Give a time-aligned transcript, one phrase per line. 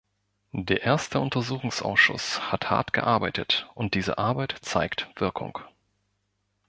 [0.55, 5.59] Der erste Untersuchungsausschuss hat hart gearbeitet, und diese Arbeit zeigt Wirkung.